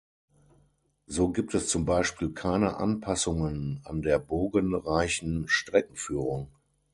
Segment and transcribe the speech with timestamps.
[1.05, 6.47] So gibt es zum Beispiel keine Anpassungen an der bogen reichen Streckenführung.